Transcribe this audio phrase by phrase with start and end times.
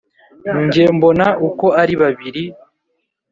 [0.71, 2.43] jye mbona uko ari babiri